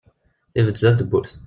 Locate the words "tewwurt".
1.01-1.31